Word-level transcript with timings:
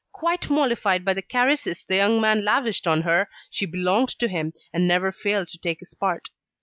Quite 0.13 0.49
mollified 0.49 1.05
by 1.05 1.13
the 1.13 1.21
caresses 1.21 1.85
the 1.87 1.95
young 1.97 2.19
man 2.19 2.43
lavished 2.43 2.87
on 2.87 3.03
her, 3.03 3.29
she 3.51 3.67
belonged 3.67 4.09
to 4.17 4.27
him, 4.27 4.51
and 4.73 4.87
never 4.87 5.11
failed 5.11 5.49
to 5.49 5.59
take 5.59 5.79
his 5.79 5.93
part. 5.93 6.31